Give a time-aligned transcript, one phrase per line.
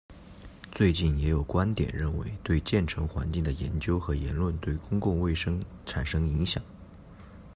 [0.71, 6.59] 最近也有观点认为对建成环境的研究和言论对公共卫生产生影响。